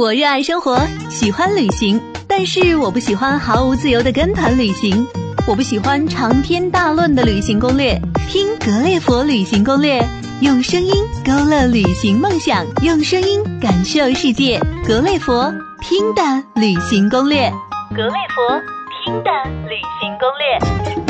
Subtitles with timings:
[0.00, 0.78] 我热爱生活，
[1.10, 5.06] 喜欢旅行，但是我不喜欢毫无自由的跟团旅行。
[5.46, 8.00] 我不喜欢长篇大论的旅行攻略。
[8.26, 10.02] 听格列佛旅行攻略，
[10.40, 14.58] 用声音勾勒旅行梦想，用声音感受世界。
[14.88, 15.52] 格列佛
[15.82, 16.22] 听的
[16.54, 17.52] 旅行攻略，
[17.94, 18.58] 格列佛
[19.04, 19.30] 听的
[19.68, 21.09] 旅行攻略。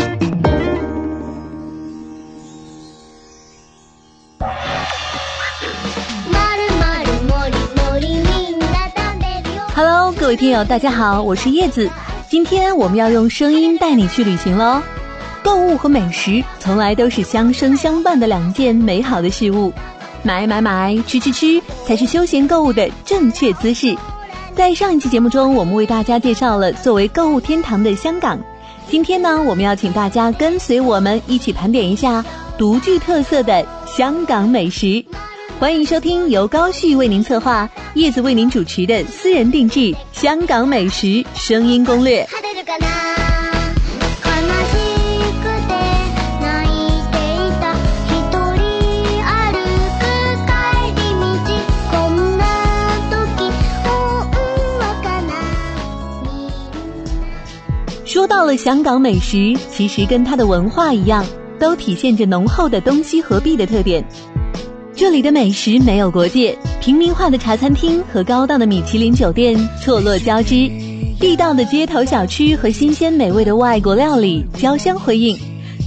[9.82, 11.90] Hello，各位听友，大家好，我是叶子。
[12.28, 14.82] 今天我们要用声音带你去旅行喽。
[15.42, 19.72] 购物和美食从来都是相生相伴的两件美好的事物，
[20.22, 23.96] 买买买，吃吃吃，才是休闲购物的正确姿势。
[24.54, 28.38] 在上一期节目中，我们为大家介绍了作为购物天堂的香港。
[28.90, 32.22] 今天呢，我们要请大家跟随我们一起盘点一下
[32.58, 35.02] 独具特色的香港美食。
[35.58, 42.26] 欢迎收听由高旭为您策划、叶子为您主持的私人定制香港美食声音攻略。
[58.04, 61.24] 说到了香港美食，其实跟它的文化一样，
[61.58, 64.04] 都体现着浓厚的东西合璧的特点。
[65.00, 70.70] 这里的美食没有国界，平民化的茶餐厅和高档的米其林酒店错落交织，
[71.18, 75.38] 地道的街头小吃和新鲜美味的外国料理交相辉映。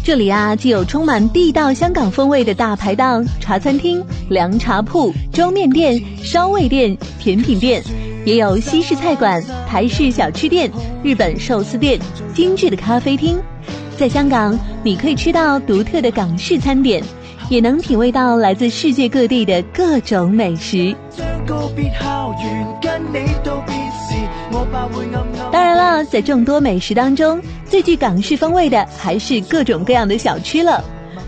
[0.03, 7.83] 这里啊，既有充满地道香港风味的大排档、茶餐厅、凉茶铺、粥面店、烧味店、甜品店，
[8.25, 10.71] 也有西式菜馆、台式小吃店、
[11.03, 11.99] 日本寿司店、
[12.33, 13.39] 精致的咖啡厅。
[13.95, 17.03] 在香港，你可以吃到独特的港式餐点。
[17.53, 20.95] 也能体味到来自世界各地的各种美食。
[25.51, 30.83] 当然了，在众多美食当中，最具港式风味的还是各种各样的小吃了。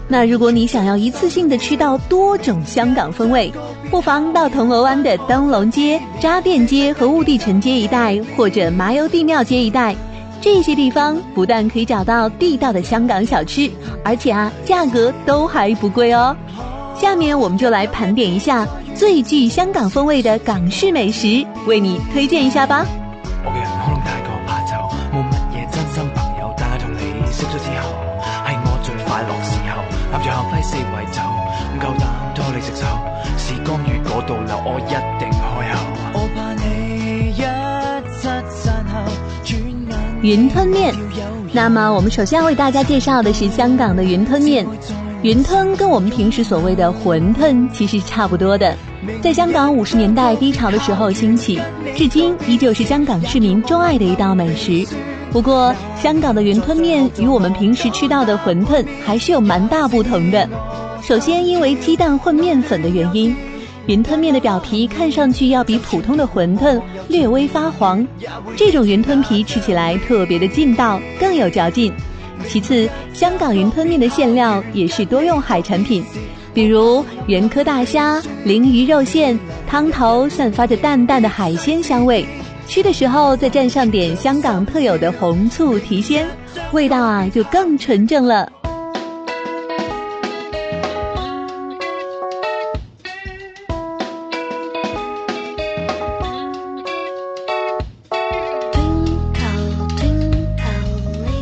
[0.08, 3.54] 那如果你想要一次性的吃到多种香港风味，
[3.92, 9.96] 不妨到铜锣湾的灯笼街、渣甸街和雾地城街一带，或者麻油地庙街一带。
[10.46, 13.68] 这些地方不但可以找到地道的香港小吃，
[14.04, 16.38] 而且啊，价格都还不贵哦。
[16.96, 18.64] 下面我们就来盘點一下
[18.94, 22.86] 最具香港風味的港式美食，為你推薦一下吧。
[23.44, 24.78] 我嘅人可能太過怕醜，
[25.10, 27.90] 冇乜嘢真心朋友，但係同你識咗之後，
[28.46, 29.82] 係我最快樂時候。
[30.14, 31.22] 立住後揮四圍走，
[31.74, 32.06] 唔夠膽
[32.36, 32.86] 拖你食手，
[33.36, 35.26] 時光如果倒流，我一定
[40.26, 40.92] 云吞面，
[41.54, 44.66] 那么我们首先要为大家介绍的是香港的云吞面。
[45.22, 48.76] 云吞跟我们平时所谓的馄饨其实差不多的，
[49.22, 51.62] 在香港五十年代低潮的时候兴起，
[51.96, 54.84] 至今依旧是香港市民钟爱的一道美食。
[55.32, 55.72] 不过，
[56.02, 60.50] 香港的云吞面与我们平时吃到的馄饨还是有蛮大不同的。
[61.04, 63.36] 首先，因为鸡蛋混面粉的原因。
[63.88, 68.06] 云吞面的表皮看上去要比普通的馄饨略微发黄，
[68.56, 71.94] 这种云吞皮吃起来特别的劲道，更有嚼劲。
[72.48, 76.04] 其次，香港云吞面的馅料也是多用海产品，
[76.54, 82.26] 比如原科大虾、鲮鱼肉馅，汤头散发着淡淡的海鲜香味，
[82.68, 86.28] 吃的时候再蘸上点香港特有的红醋提鲜，
[86.72, 88.52] 味道啊就更纯正了。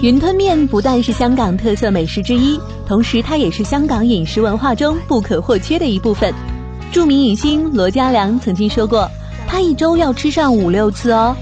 [0.04, 6.34] 云吞面不但是香港特色美食之一，同时它也是香港饮食文化中不可或缺的一部分。
[6.92, 9.10] 著名影星罗家良曾经说过，
[9.48, 11.34] 他一周要吃上五六次哦，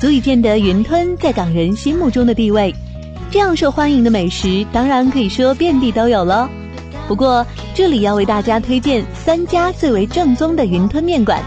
[0.00, 2.74] 足以见得云吞在港人心目中的地位。
[3.30, 6.50] 这样受欢迎的美食，当然可以说遍地都有了。
[7.06, 11.40] 不过这里要为大家推荐三家最为正宗的云吞面馆。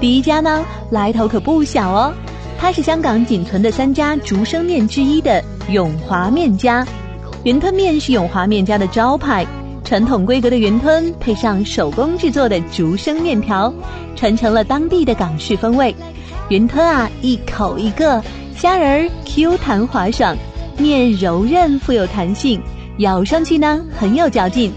[0.00, 2.12] 第一家呢，来头可不小哦。
[2.58, 6.84] 它是香港仅存的三家竹升面之一的永华面家，
[7.44, 9.46] 云吞面是永华面家的招牌，
[9.84, 13.72] 传统规格的云吞配上手工制作的竹升面条，
[14.16, 15.94] 传承了当地的港式风味。
[16.48, 18.20] 云吞啊，一口一个，
[18.56, 20.36] 虾仁 Q 弹滑爽，
[20.76, 22.60] 面柔韧富有弹性，
[22.98, 24.72] 咬上去呢很有嚼劲，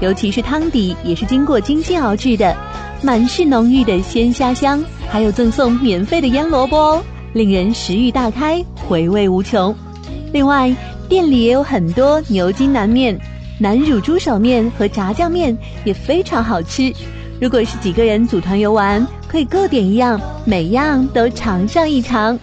[0.00, 2.56] 尤其是汤底也是经过精心熬制的，
[3.02, 7.02] 满是浓郁的鲜虾香，还有赠送免费的腌萝卜哦。
[7.34, 9.74] 令人食欲大开，回味无穷。
[10.32, 10.74] 另外，
[11.08, 13.18] 店里也有很多牛筋南面、
[13.58, 16.92] 南乳猪手面和炸酱面，也非常好吃。
[17.40, 22.38] 如果是几个人组团游玩，可以各点一样，每样都尝上一尝。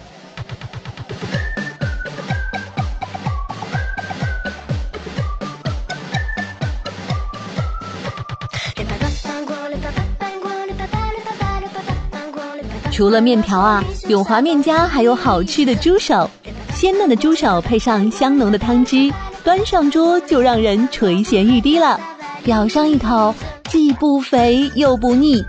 [12.90, 16.30] 除了面条啊，永华面家还有好吃的猪手，
[16.76, 19.10] 鲜嫩的猪手配上香浓的汤汁，
[19.42, 21.98] 端上桌就让人垂涎欲滴了。
[22.44, 23.34] 咬上一口，
[23.70, 25.42] 既不肥又不腻。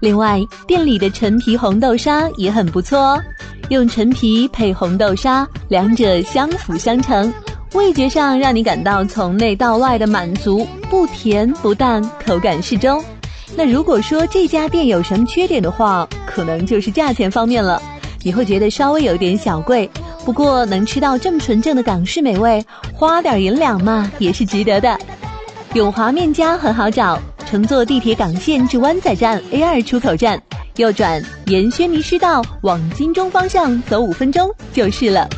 [0.00, 3.22] 另外，店里的陈皮红豆沙也很不错哦，
[3.68, 7.32] 用陈皮配红豆沙，两者相辅相成，
[7.74, 13.02] 味觉上让你感到从内到外的满足，不甜不淡，口感适中。
[13.54, 17.80] 那如果说这家店有什么缺点的话，可能就是价钱方面了，
[18.24, 19.88] 你会觉得稍微有点小贵。
[20.24, 24.98] 不过能吃到这么纯正的港式美味，花点银两嘛也是值得的。
[25.74, 30.40] 永华面家很好找，乘坐地铁港线至湾仔站 A 二出口站，
[30.76, 35.28] 右转沿轩尼诗道往金钟方向走五分钟就是了。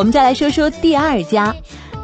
[0.00, 1.54] 我们再来说说第二家，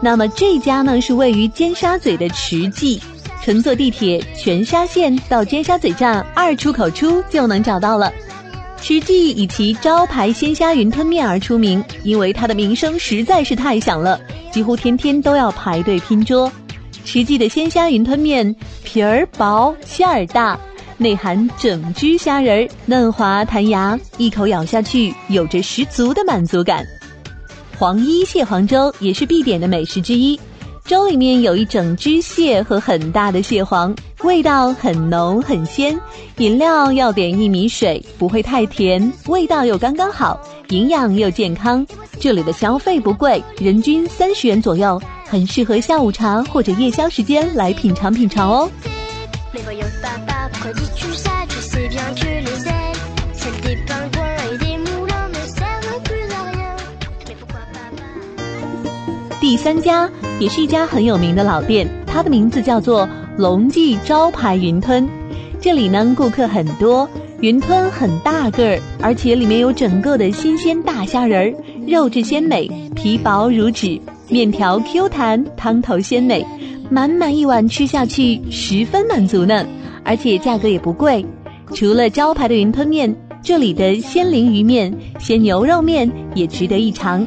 [0.02, 3.00] 那么这家呢是位于尖沙咀的池记，
[3.43, 8.12] 乘坐地铁全沙线到尖沙咀站二出口出就能找到了。
[8.82, 14.20] 池记以其招牌鲜虾云吞面而出名，因为它的名声实在是太响了，
[14.52, 16.52] 几乎天天都要排队拼桌。
[17.02, 18.54] 池记的鲜虾云吞面
[18.84, 20.60] 皮儿薄馅儿大，
[20.99, 26.87] 内含整只虾仁儿，嫩滑弹牙，一口咬下去有着十足的满足感。
[27.78, 30.40] 黄衣蟹黄粥也是必点的美食之一，
[30.87, 35.99] 粥里面有一整只蟹和很大的蟹黄，味道很浓很鲜。
[36.38, 40.40] 饮料要点薏米水，不会太甜，味道又刚刚好，
[40.70, 41.87] 营养又健康。
[42.19, 48.70] 这里的消费不贵，人均三十元左右，很适合下午茶或者夜宵时间来品尝品尝哦。
[59.46, 60.10] 第三家
[60.40, 63.08] 也是一家很有名的老店，它的名字叫做
[63.38, 65.08] 龙记招牌云吞。
[65.60, 67.08] 这里呢，顾客很多，
[67.40, 71.54] 云吞很大个儿，而且里面有整个的新鲜大虾仁儿，
[71.87, 76.44] 肉质鲜美，皮薄如纸，面条 Q 弹，汤头鲜美，
[76.90, 79.64] 满满一碗吃下去十分满足呢。
[80.02, 81.25] 而且价格也不贵，
[81.72, 83.14] 除了招牌的云吞面，
[83.44, 87.25] 这里的鲜鲮鱼面、鲜牛肉面也值得一尝。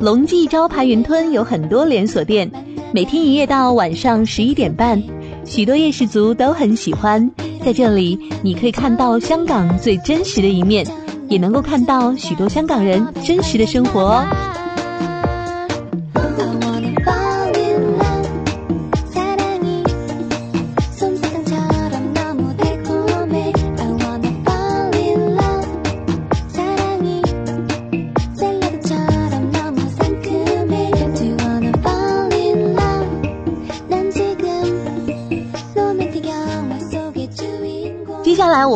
[0.00, 2.48] 龙记招牌云吞有很多连锁店，
[2.94, 5.02] 每天营业到晚上十一点半，
[5.44, 7.28] 许多夜市族都很喜欢。
[7.64, 10.86] 在这里，你可以看到香港最真实的一面，
[11.28, 14.57] 也能够看到许多香港人真实的生活哦。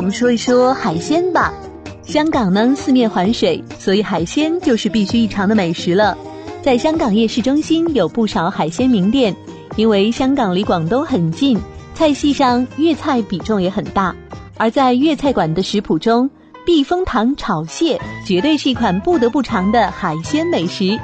[0.03, 1.55] 我们说一说海鲜吧。
[2.03, 6.19] 香港呢，四面环水，所以海鲜就是必须一尝的美食了。
[6.61, 9.33] 在香港夜市中心有不少海鲜名店，
[9.77, 11.57] 因为香港离广东很近，
[11.95, 14.13] 菜系上粤菜比重也很大。
[14.59, 16.29] 而在粤菜馆的食谱中，
[16.67, 20.99] 避风塘炒蟹绝对是一款不得不尝的海鲜美食。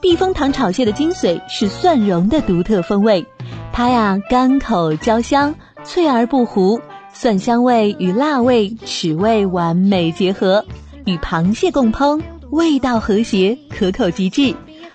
[0.00, 3.26] 避风塘炒蟹的精髓是蒜蓉的独特风味，
[3.72, 5.52] 它呀甘口焦香，
[5.82, 6.80] 脆而不糊。
[7.20, 10.64] 蒜香味与辣味、齿味完美结合，
[11.04, 14.54] 与螃蟹共烹，味道和谐，可口极致。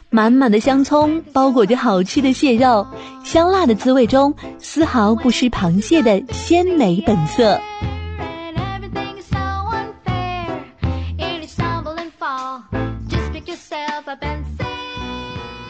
[0.09, 2.87] 满满的香葱包裹着好吃的蟹肉，
[3.25, 7.59] 香辣的滋味中丝毫不失螃蟹的鲜美本色。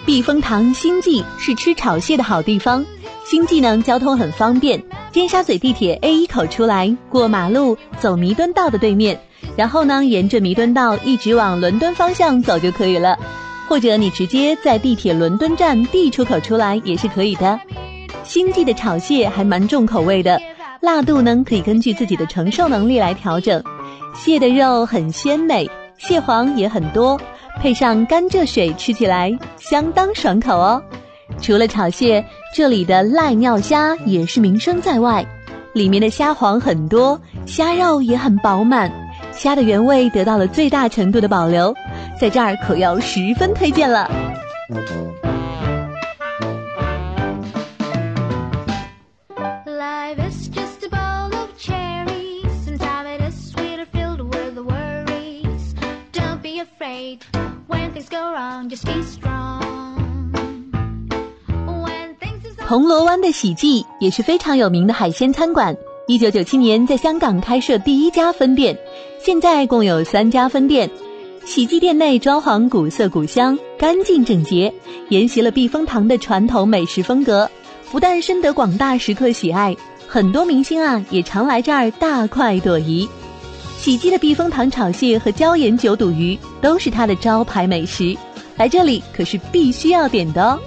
[0.05, 2.85] 避风塘新记是吃炒蟹的好地方，
[3.25, 4.83] 新记呢交通很方便。
[5.13, 9.19] 尖沙咀地铁 A 一口出来，过马路走弥敦道的对面，
[9.55, 13.15] 然后呢，沿着弥敦道一直往伦敦方向走就可以了。
[13.69, 17.59] 或者你直接在地铁伦敦站 D 出口出来也是可以的。
[18.23, 20.41] 星记的炒蟹还蛮重口味的，
[20.81, 23.63] 辣度呢可以根据自己的承受能力来调整。
[24.15, 27.21] 蟹的肉很鲜美，蟹黄也很多，
[27.61, 30.81] 配上甘蔗水吃起来相当爽口哦。
[31.39, 32.25] 除了炒蟹。
[32.53, 35.25] 这里的濑尿虾也是名声在外，
[35.73, 38.91] 里面的虾黄很多，虾肉也很饱满，
[39.31, 41.73] 虾的原味得到了最大程度的保留，
[42.21, 44.07] 在这儿可要十分推荐了。
[62.73, 65.77] 铜锣湾的喜记也是非常有名的海鲜餐馆。
[66.07, 68.75] 一九九七年在香港开设第一家分店，
[69.23, 70.89] 现在共有三家分店。
[71.45, 74.73] 喜记店内装潢古色古香、干净整洁，
[75.09, 77.47] 沿袭了避风塘的传统美食风格，
[77.91, 79.77] 不但深得广大食客喜爱，
[80.07, 83.07] 很多明星啊也常来这儿大快朵颐。
[83.77, 88.17] 喜记的避风塘炒蟹和椒盐九肚鱼都是它的招牌美食，
[88.55, 90.59] 来这里可是必须要点的哦。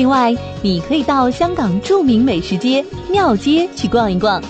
[0.00, 4.42] 另外，你可以到香港著名美食街庙街去逛一逛。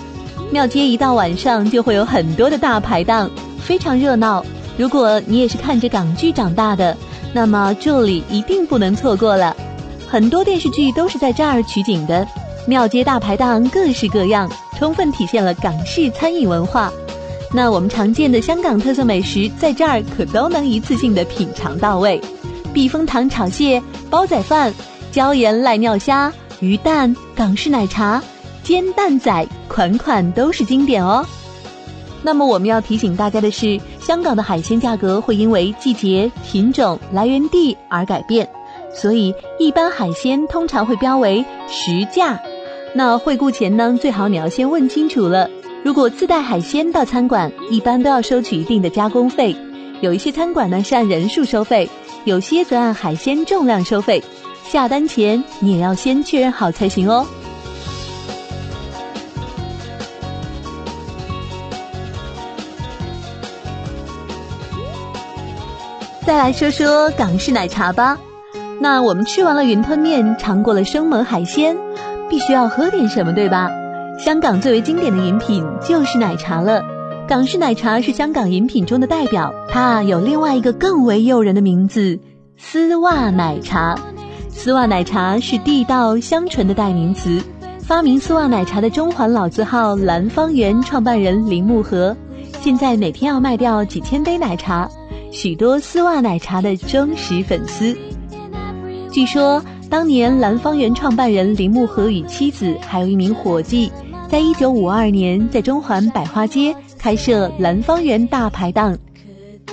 [0.49, 3.29] 庙街一到晚上就会有很多的大排档，
[3.59, 4.45] 非常热闹。
[4.77, 6.95] 如果你也是看着港剧长大的，
[7.33, 9.53] 那么这里一定不能错过了。
[10.07, 12.25] 很多电视剧都是在这儿取景的。
[12.65, 16.89] 庙街大排档各式各样，充分体现了港式餐饮文化。
[17.53, 22.21] 那我们常见的香港特色美食，在这儿可都能一次性的品尝到位。
[22.73, 24.73] 避风塘炒蟹、煲仔饭。
[25.11, 28.23] 椒盐濑尿虾、鱼蛋、港式奶茶、
[28.63, 31.25] 煎蛋仔，款款都是经典哦。
[32.23, 38.47] 那么我们要提醒大家的是，香港的海鲜价格会因为季节、品种、来源地而改变，
[38.93, 42.39] 所以一般海鲜通常会标为实价。
[42.93, 45.49] 那惠顾前呢，最好你要先问清楚了。
[45.83, 49.55] 如果自带海鲜到餐馆，一般都要收取一定的加工费。
[49.99, 51.89] 有一些餐馆呢是按人数收费，
[52.23, 54.23] 有些则按海鲜重量收费。
[54.63, 57.25] 下单前你也要先确认好才行哦。
[66.25, 68.17] 再来说说港式奶茶吧。
[68.79, 71.77] 那我们吃完了云吞面，尝过了生猛海鲜，
[72.29, 73.69] 必须要喝点什么，对吧？
[74.17, 76.81] 香港最为经典的饮品就是奶茶了。
[77.27, 82.17] 港式奶茶是香港饮品中的代表，它有另外一个更为诱人的名字——
[82.57, 83.95] 丝袜奶茶。
[84.63, 87.41] 丝袜奶茶是地道香醇的代名词。
[87.79, 92.15] 发明丝袜奶茶的中环老字号蓝方园创办人林木和，
[92.61, 94.87] 现在每天要卖掉几千杯奶茶，
[95.31, 97.97] 许多丝袜奶茶的忠实粉丝。
[99.11, 103.91] 据说当年蓝方园创办人林木和与妻子还有一名伙计，
[104.29, 108.95] 在一九五二年在中环百花街开设蓝方园大排档。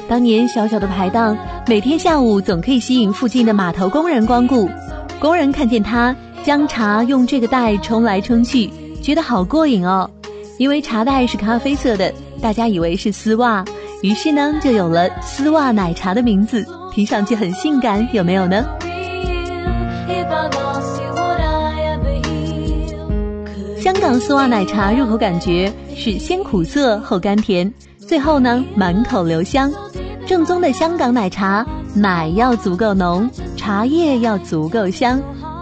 [0.09, 1.37] 当年小小的排档，
[1.69, 4.71] 每天下午总可以吸引附近的码头工人光顾。
[5.21, 8.71] 工人看见他将茶用这个袋冲来冲去，
[9.03, 10.09] 觉得好过瘾哦。
[10.57, 12.11] 因为茶袋是咖啡色的，
[12.41, 13.63] 大家以为是丝袜，
[14.01, 16.65] 于是呢就有了丝袜奶茶的名字。
[16.91, 18.65] 听上去很性感，有没有呢？
[23.79, 29.71] 香港丝袜奶茶入口感觉是先苦涩后甘甜，最后呢满口留香。
[30.29, 35.19] 正宗的香港奶茶，奶要足够浓，茶叶要足够香，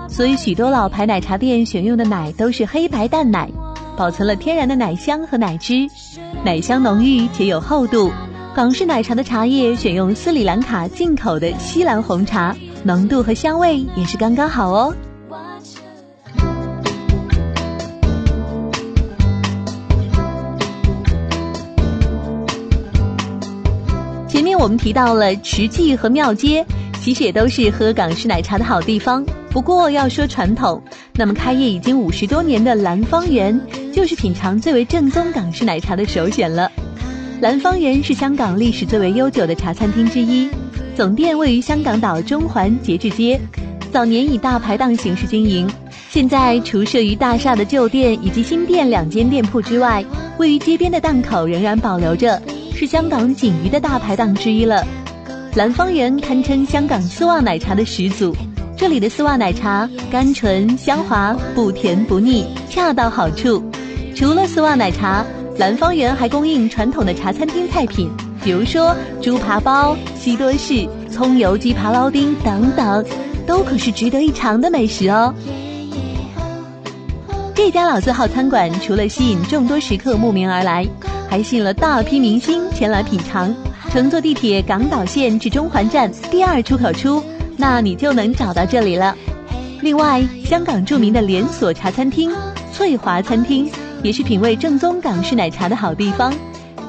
[0.08, 3.48] 所以许多老牌奶茶店选用的奶都是黑白淡奶，
[3.96, 5.86] 保存了天然的奶香和奶汁，
[6.44, 8.10] 奶香浓郁且有厚度。
[8.56, 14.92] 港式奶茶的茶叶选用斯里兰卡进口的锡兰红茶，浓度和香味也是刚刚好哦。
[24.54, 26.64] 我们提到了池记和庙街，
[27.00, 29.24] 其实也都是喝港式奶茶的好地方。
[29.50, 30.82] 不过要说传统，
[31.14, 33.58] 那么开业已经五十多年的蓝方园，
[33.92, 36.70] 就是品尝最为正宗港式奶茶的首选了。
[37.40, 40.48] 蓝方园是香港历史最为悠久的茶餐厅之一，
[40.94, 43.40] 总店位于香港岛中环节制街，
[43.90, 45.66] 早年以大排档形式经营。
[46.10, 50.04] 现在除设于大厦的旧店以及新店两间店铺之外，
[50.38, 52.40] 位于街边的档口仍然保留着。
[52.78, 54.86] 是香港仅余的大排档之一了。
[55.54, 58.36] 蓝方园堪称香港丝袜奶茶的始祖，
[58.76, 63.64] 这里的丝袜奶茶甘醇香滑，不甜不腻，恰到好处。
[64.14, 65.24] 除了丝袜奶茶，
[65.56, 68.10] 蓝方园还供应传统的茶餐厅菜品，
[68.44, 73.02] 比如说猪扒包、西多士、葱油鸡扒捞丁等等，
[73.46, 75.34] 都可是值得一尝的美食哦。
[77.54, 80.86] 这家老字号餐馆除了吸引众多食客慕名而来。
[81.28, 83.54] 还吸引了大批明星前来品尝。
[83.90, 87.22] 乘坐地铁港岛线至中环站第二出口出，
[87.56, 89.16] 那你就能找到这里了。
[89.80, 92.30] 另外，香港著名的连锁茶餐厅
[92.72, 93.70] 翠华餐厅
[94.02, 96.34] 也是品味正宗港式奶茶的好地方。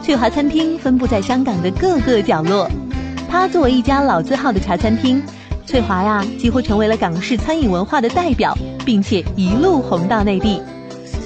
[0.02, 2.70] 翠华餐厅分布在香港的各个角落，
[3.30, 5.22] 它作为一家老字号的茶餐厅，
[5.66, 10.62] 翠华呀几乎成为了港式餐饮文化的代表，并且一路红到内地。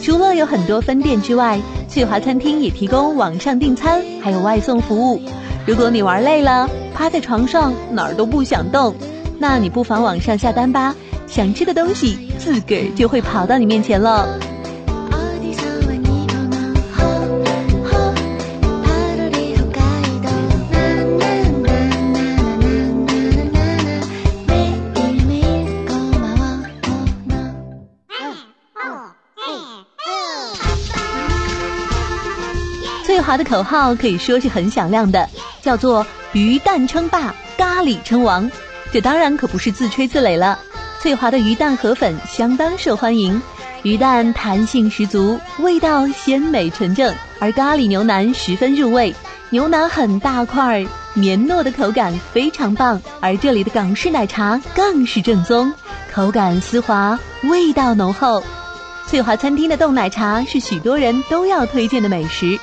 [0.02, 1.60] 除了有很多分店之外，
[1.92, 5.22] 翠华餐厅也提供网上订餐，还有外送服务。
[5.68, 8.96] 如果你玩累了，趴在床上哪儿都不想动，
[9.38, 10.96] 那你不妨网上下单吧。
[11.28, 14.26] 想吃的东西，自个儿就会跑到你面前了。
[33.32, 35.26] 华的口号可以说是很响亮的，
[35.62, 38.52] 叫做“鱼蛋称霸，咖喱称王”。
[38.92, 40.60] 这当然可不是自吹自擂了。
[41.00, 43.42] 翠华的鱼蛋河粉相当受欢迎，
[43.84, 49.16] 鱼蛋弹性十足，味道鲜美纯正，而咖喱牛腩十分入味，
[49.50, 53.02] 牛腩很大块，绵糯的口感非常棒。
[53.22, 55.74] 而这里的港式奶茶更是正宗，
[56.14, 58.44] 口感丝滑，味道浓厚。
[59.08, 62.60] 翠华餐厅的冻奶茶是许多人都要推荐的美食，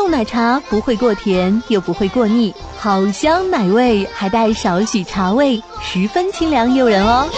[0.00, 2.54] 冻奶茶不会过甜，又不会过腻。
[2.78, 7.28] 好香奶味，还带少许茶味，十分清凉诱人哦。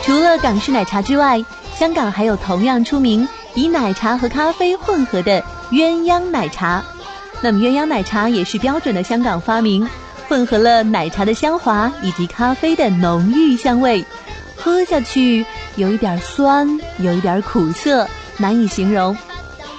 [0.00, 1.44] 除了港式奶茶之外，
[1.76, 6.80] 香港还有同样出名以奶茶和咖啡混合的鸳鸯奶茶。
[7.40, 9.90] 那么鸳鸯奶茶也是标准的香港发明，
[10.28, 14.04] 混合了奶茶的香滑以及咖啡的浓郁香味，
[14.56, 19.16] 喝下去有一点酸，有一点苦涩，难以形容。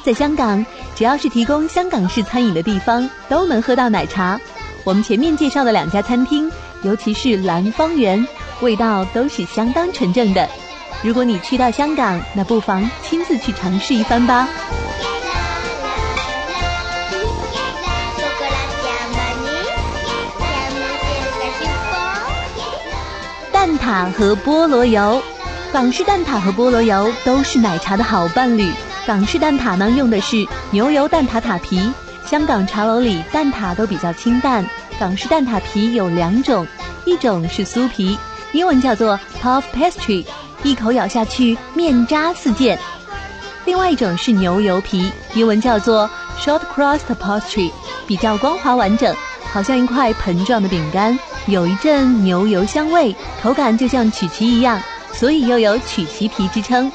[0.10, 0.66] 在香港。
[0.96, 4.40] 只要是提供香港式餐饮的地方，都能喝到奶茶。
[4.84, 6.52] 我们前面介绍的两家餐厅，
[6.82, 8.28] 尤其是蓝方园，
[8.62, 10.50] 味道都是相当纯正的。
[11.04, 14.50] 如果你去到香港，那不妨亲自去尝试一番吧。
[23.52, 25.22] 蛋挞和菠萝油，
[25.72, 28.74] 港式蛋挞和菠萝油都是奶茶的好伴侣。
[29.08, 31.92] 港式蛋挞呢，用的是牛油蛋挞塔皮。
[32.26, 34.64] 香港茶楼里蛋挞都比较清淡，
[35.00, 36.68] 港式蛋挞皮有两种，
[37.06, 38.16] 一种是酥皮，
[38.52, 40.24] 英文叫做 puff pastry，
[40.62, 42.78] 一口咬下去面渣四溅；
[43.66, 46.08] 另外一种是牛油皮，英文叫做
[46.40, 47.72] short crust pastry，
[48.06, 49.16] 比较光滑完整，
[49.52, 54.80] 好像一块盆状的饼干，有一阵牛油香味，口感就像曲奇一样，
[55.14, 56.92] 所以又有曲奇皮之称。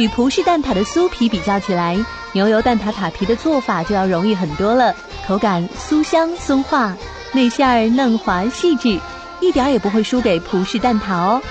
[0.00, 1.94] 与葡式蛋挞的酥皮比较起来，
[2.32, 4.94] 牛油蛋挞塔皮的做法就要容易很多了，
[5.26, 6.96] 口感酥香松化，
[7.34, 8.98] 内馅儿嫩滑细致，
[9.40, 11.42] 一点也不会输给葡式蛋挞哦。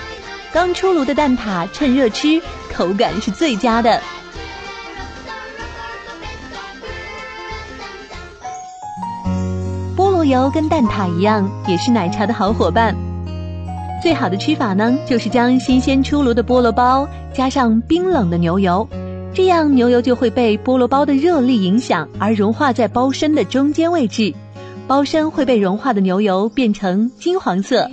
[0.51, 2.41] 刚出炉的蛋挞趁热吃，
[2.75, 4.01] 口感是最佳的。
[9.95, 12.95] 菠萝油跟蛋挞一样，也是奶茶的好伙伴。
[14.01, 17.07] 最好的吃法呢，就是将新鲜出炉的菠萝包
[17.39, 18.85] 加上冰冷的牛油，
[19.33, 24.33] 这样牛油就会被菠萝包的热力影响而融化在包身的中间位置，
[24.87, 27.89] 包身会被融化的牛油变成金黄色，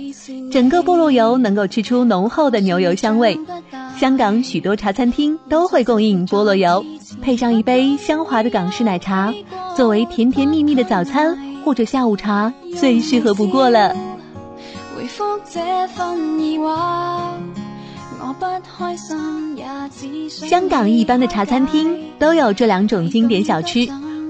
[0.51, 3.39] 整个菠萝油能够吃出浓厚的牛油香味。
[3.97, 6.83] 香港许多茶餐厅都会供应菠萝油，
[7.21, 9.33] 配上一杯香滑的港式奶茶，
[9.77, 13.95] 作为甜甜蜜蜜的早餐或者下午茶，最适合不过了。
[20.29, 23.87] 香港一般的茶餐厅都有这两种经典小吃，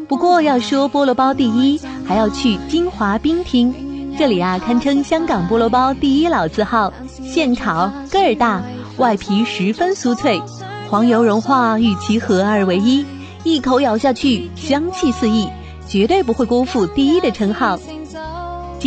[0.07, 3.73] 不过要说菠萝包第一，还要去金华冰厅。
[4.17, 6.91] 这里啊，堪称香港菠萝包第一老字号，
[7.23, 8.63] 现烤个儿大，
[8.97, 10.41] 外皮十分酥脆，
[10.89, 13.05] 黄油融化与其合二为一，
[13.43, 15.47] 一口咬下去香气四溢，
[15.87, 17.77] 绝对不会辜负第一的称号。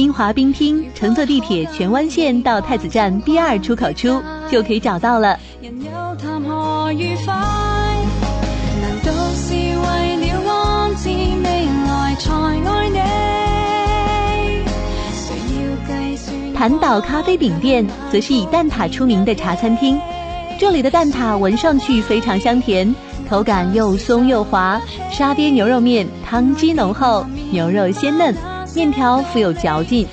[0.00, 5.38] 金华冰厅，乘坐地铁荃湾线到太子站 B 二出口处就可以找到了。
[16.54, 20.00] 潭岛咖啡饼店则是以蛋挞出名的茶餐厅，
[20.58, 22.94] 这里的蛋挞闻上去非常香甜，
[23.28, 28.34] 口感又松又滑，沙爹牛肉面汤汁浓厚，牛肉鲜嫩。
[28.74, 30.06] 面条富有嚼劲，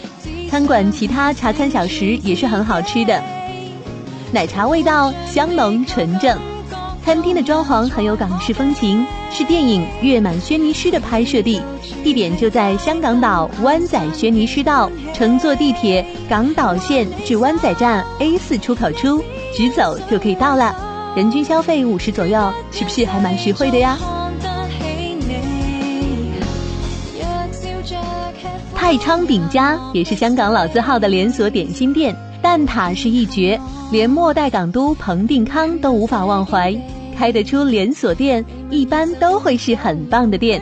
[0.49, 3.21] 餐馆其他茶餐小食也是很好吃的，
[4.31, 6.37] 奶茶味道香浓纯正。
[7.05, 11.61] 餐厅的装潢很有港式风情，是电影《月满轩尼诗》的拍摄地，
[12.03, 14.91] 地点就在香港岛湾仔轩尼诗道。
[15.13, 19.23] 乘坐地铁港岛线至湾仔站 A 四出口处，
[19.55, 20.75] 直走就可以到了。
[21.15, 23.97] 人均消费五十左右，是不是还蛮实惠的呀？
[28.87, 33.59] 太昌饼家也是香港老字号的连锁点心店，蛋挞是一绝，
[33.91, 36.73] 连末代港督彭定康都无法忘怀。
[37.13, 40.61] 开得出连锁店，一般都会是很棒的店。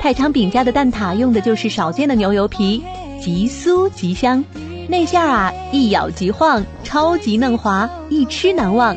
[0.00, 2.82] 太昌饼家的蛋挞用的就是少见的牛油皮，
[3.20, 4.42] 极酥极香，
[4.88, 8.96] 内馅啊一咬即晃，超级嫩滑，一吃难忘。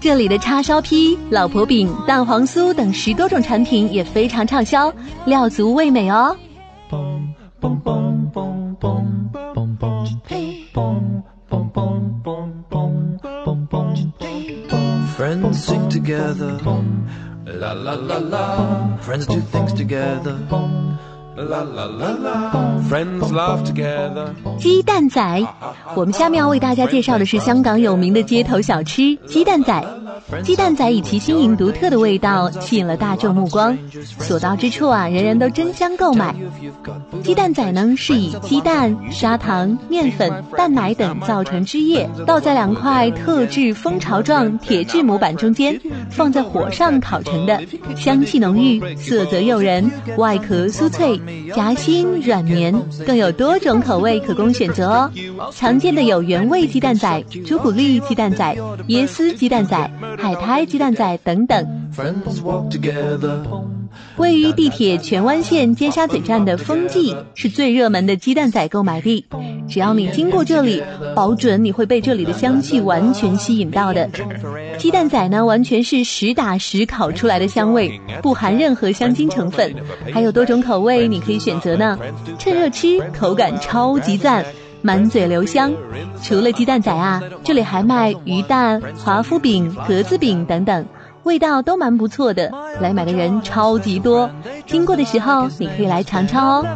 [0.00, 6.36] 这里的叉烧坯、老婆饼、蛋黄酥等十多种产品也非常畅销，料足味美哦。
[7.64, 15.06] boom, boom, boom, boom, boom, boom, boom, boom, boom, boom, boom, boom, boom, boom.
[15.16, 16.58] Friends sing together,
[17.46, 18.96] la la la la.
[18.98, 20.36] Friends do things together.
[24.56, 25.46] 鸡蛋仔，
[25.96, 29.84] 我们下面要为大家介绍的是香港有名的街头小吃——鸡蛋仔。
[30.44, 33.76] 鸡蛋仔以其新颖独特的味道吸引了大众目光，
[34.20, 36.32] 所到之处啊，人人都争相购买。
[37.24, 47.60] 鸡蛋仔呢，是以鸡蛋、砂糖、面粉、蛋奶等造成汁液，倒在两块特制蜂巢状铁质模板中间，放在火上烤成的，
[47.96, 51.20] 香气浓郁，色泽诱人，外壳酥脆，
[51.54, 52.74] 夹心软绵，
[53.06, 55.10] 更有多种口味可供选择哦。
[55.52, 58.56] 常见的有原味鸡蛋仔、朱古力鸡蛋仔、
[58.88, 59.90] 椰丝鸡蛋仔。
[60.18, 61.66] 海苔鸡蛋仔等等。
[64.16, 69.24] 位于地铁荃湾线尖沙咀站的丰记是最热门的鸡蛋仔购买地。
[69.68, 70.82] 只要你经过这里，
[71.14, 74.08] 保准你会被这里的香气完全吸引到的。
[74.78, 79.74] 鸡蛋仔呢，完全是实打实烤出来的香味，不含任何香精成分，
[80.12, 81.98] 还有多种口味你可以选择呢。
[82.38, 84.44] 趁热吃，口感超级赞。
[84.82, 85.72] 满嘴留香，
[86.22, 90.84] 除了鸡蛋仔啊，这里还卖鱼蛋、华夫饼、格子饼等等，
[91.24, 92.50] 味道都蛮不错的。
[92.80, 94.30] 来买的人超级多，
[94.66, 96.66] 经过的时候你可以来尝尝哦。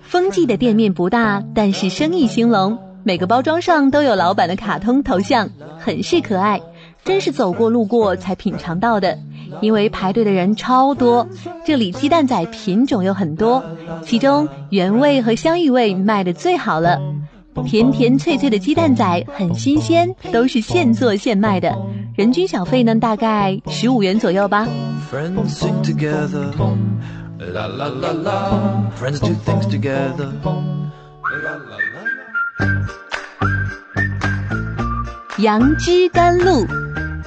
[0.00, 6.60] 风记的店面不大，但是生意兴隆，每个包装上都有老板的卡通头像，很是可爱，
[7.04, 9.18] 真是走过路过才品尝到的。
[9.60, 11.26] 因为排队的人超多，
[11.66, 13.62] 这里鸡蛋仔品种有很多，
[14.02, 16.98] 其中原味和香芋味卖的最好了。
[17.66, 21.76] 甜甜脆脆的鸡蛋仔很新鲜，都是现做现卖的，
[22.16, 24.66] 人均小费呢大概十五元左右吧。
[35.38, 36.66] 杨枝甘露。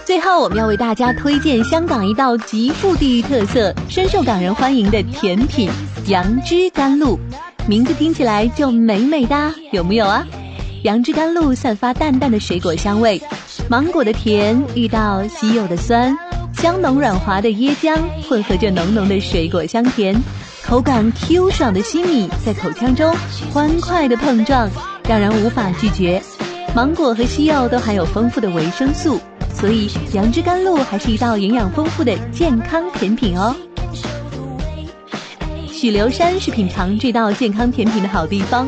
[0.06, 5.68] 最后，我们要为大家推荐香港一道极富地域特色、深受港人欢迎的甜品——
[6.08, 7.20] 杨枝甘露。
[7.68, 10.26] 名字听起来就美美哒，有木有啊？
[10.84, 13.20] 杨枝甘露散发淡淡的水果香味，
[13.68, 16.16] 芒果的甜遇到西柚的酸，
[16.54, 17.98] 香浓软滑的椰浆
[18.30, 20.16] 混合着浓浓的水果香甜，
[20.64, 23.12] 口感 Q 爽的西米在口腔中
[23.52, 24.70] 欢快的碰撞，
[25.10, 26.22] 让人无法拒绝。
[26.76, 29.20] 芒果和西柚都含有丰富的维生素。
[29.56, 33.56] 所以，杨枝甘露还是一道营养丰富的健康甜品哦。
[35.76, 38.66] 许留山是品尝这道健康甜品的好地方。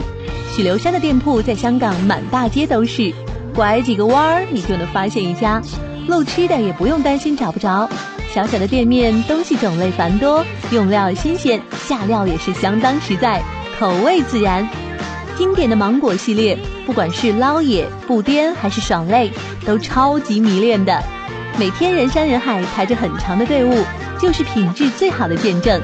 [0.54, 3.14] 许留山的店铺在香港满大街都是，
[3.56, 5.62] 拐几个弯儿你就能发现一家。
[6.06, 7.90] 路痴的也不用担心找不着。
[8.34, 13.42] 小小的店面，东西种类繁多，用料新鲜，下料也是相当实在，
[13.80, 14.68] 口味自然。
[15.38, 19.32] 经典的芒果系列，不管是捞野、布颠还是爽类，
[19.66, 21.02] 都超级迷恋的。
[21.58, 23.82] 每天人山人海排着很长的队伍，
[24.20, 25.82] 就是品质最好的见证。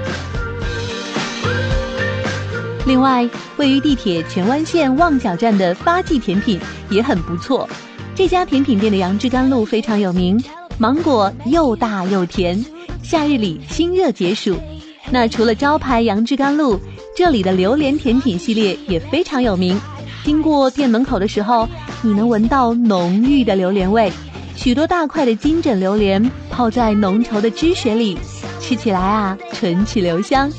[2.86, 7.68] 另外，位于地铁荃湾线旺角站的发记甜品也很不错。
[8.14, 10.42] 这家甜品店的杨枝甘露非常有名，
[10.78, 12.64] 芒果又大又甜，
[13.02, 14.58] 夏日里清热解暑。
[15.10, 16.78] 那除了招牌杨枝甘露，
[17.16, 19.80] 这里的榴莲甜品系列也非常有名。
[20.26, 21.68] 经过店门口的时候，
[22.02, 24.12] 你能闻到浓郁的榴莲味。
[24.56, 28.18] 许多大块的金枕榴莲泡在浓稠的汁水里，
[28.60, 30.52] 吃起来啊，唇齿留香。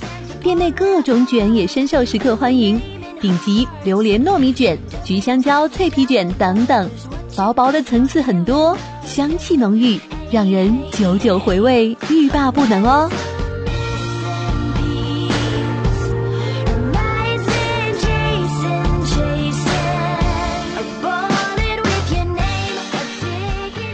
[0.44, 2.78] 店内各种卷也深受食客欢迎，
[3.18, 6.86] 顶级榴莲糯米卷、橘香蕉脆皮卷等等，
[7.34, 8.76] 薄薄的层次很多，
[9.06, 9.98] 香气浓郁，
[10.30, 13.10] 让人久久回味，欲罢不能哦。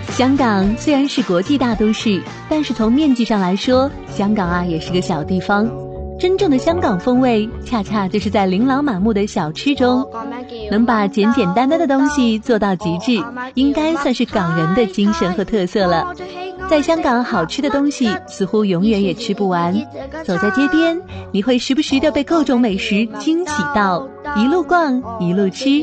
[0.09, 5.71] 香港虽然是国际大都市，但是从面积上来说，香港啊也是个小地方。
[6.21, 10.07] 真正的香港风味，恰恰就是在琳琅满目的小吃中，
[10.71, 16.15] 能把简简单单的东西做到极致，应该算是港人的精神和特色了。
[16.69, 19.75] 在香港，好吃的东西似乎永远也吃不完。
[20.23, 21.01] 走在街边，
[21.33, 24.07] 你会时不时的被各种美食惊喜到，
[24.37, 25.83] 一路逛，一路吃，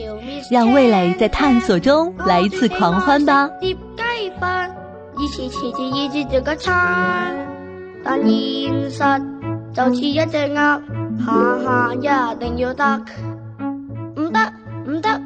[0.52, 3.50] 让味蕾在探索中来一次狂欢吧。
[3.60, 4.69] 碟鸡饭，
[5.17, 7.36] 以前前住意住做个餐，
[8.04, 9.37] 但现实。
[9.78, 10.82] 就似一只鸭，
[11.24, 13.06] 下下一定要得，
[14.16, 14.40] 唔得
[14.88, 15.22] 唔得，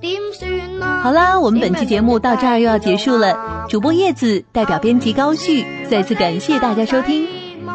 [0.00, 1.02] 点算啊？
[1.02, 3.66] 好啦，我们本期节目到这儿又要结束了。
[3.68, 7.28] 主播叶子代表编辑高旭，再次感谢大家收听。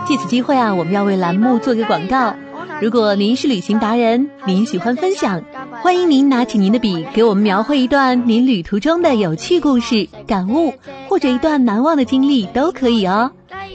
[0.08, 2.34] 借此机会啊，我们要为栏目做个广告。
[2.82, 5.44] 如果您是旅行达人，您喜欢分享，
[5.84, 10.74] 欢迎您拿起您的笔，给我们描绘一段您旅途中的有趣故事、感悟，
[11.08, 13.30] 或者一段难忘的经历都可以哦。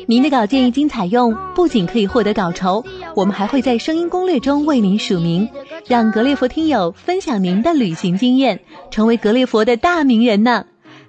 [0.06, 2.84] 您的稿件一经采用，不仅可以获得稿酬，
[3.14, 5.48] 我们还会在声音攻略中为您署名，
[5.86, 8.60] 让格列佛听友分享您的旅行经验，
[8.90, 10.64] 成为格列佛的大名人呢。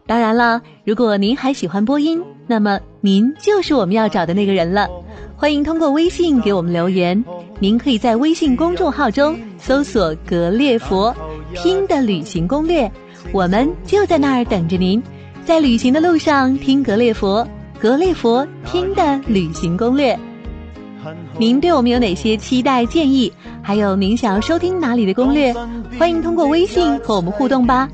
[0.06, 4.88] 当然了，如果您还喜欢播音，那么您就是我们要找的那个人了。
[5.36, 7.24] 欢迎通过微信给我们留言，
[7.60, 11.16] 您可以在微信公众号中搜索“格列佛”
[11.56, 12.92] 拼的旅行攻略，
[13.32, 15.02] 我们就在那儿等着您，
[15.46, 17.48] 在旅行的路上听格列佛。
[17.82, 20.16] 格列佛听的旅行攻略，
[21.40, 23.34] 您对我们有哪些期待建议？
[23.64, 25.52] 还有您想要收听哪里的攻略？
[25.98, 27.90] 欢迎通过微信和我们互动吧。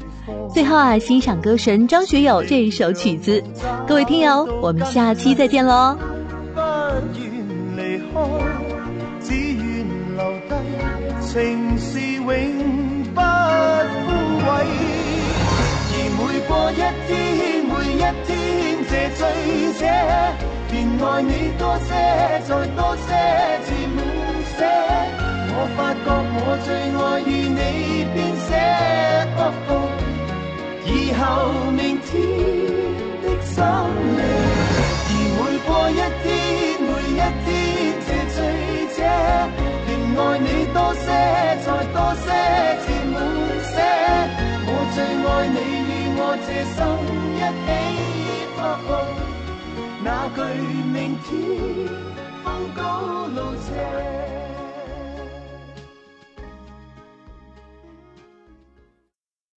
[0.54, 3.42] 最后啊，欣赏歌神张学友这首曲子。
[3.88, 5.98] 各位听友，我们下期再见喽。
[18.28, 18.67] 这
[19.18, 19.26] 醉
[19.80, 19.82] 者，
[20.70, 21.90] 便爱你多些，
[22.48, 23.10] 再多些，
[23.66, 23.98] 至满
[24.56, 24.60] 些。
[25.60, 27.60] 我发觉我最爱与你
[28.14, 28.50] 编写，
[30.86, 31.22] 以后
[31.72, 32.08] 明天
[33.24, 33.58] 的心
[34.18, 34.20] 里，
[35.10, 36.26] 而每过一天，
[36.86, 37.50] 每一天，
[38.06, 38.38] 这醉
[38.96, 39.00] 者，
[39.88, 41.06] 便爱你多些，
[41.66, 42.26] 再多些，
[42.86, 43.16] 至满
[43.66, 43.76] 些。
[44.70, 45.58] 我最爱你
[45.90, 46.78] 与我这心
[47.36, 47.87] 一起。
[50.04, 50.42] 那句
[50.94, 51.88] 明天
[52.44, 54.47] 风高路斜